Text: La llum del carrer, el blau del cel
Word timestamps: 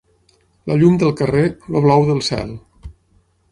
La 0.71 0.77
llum 0.83 0.95
del 1.03 1.13
carrer, 1.19 1.45
el 1.73 1.79
blau 1.89 2.09
del 2.11 2.25
cel 2.31 2.57